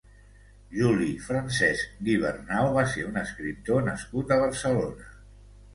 Juli 0.77 1.09
Francesc 1.25 1.91
Guibernau 2.07 2.73
va 2.79 2.89
ser 2.95 3.07
un 3.11 3.23
escriptor 3.25 3.87
nascut 3.91 4.37
a 4.37 4.41
Barcelona. 4.47 5.17